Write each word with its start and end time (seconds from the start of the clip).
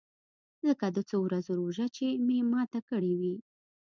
لکه 0.67 0.85
د 0.95 0.97
څو 1.09 1.17
ورځو 1.27 1.51
روژه 1.61 1.87
چې 1.95 2.07
مې 2.25 2.39
ماته 2.51 2.79
کړې 2.89 3.13
وي. 3.19 3.35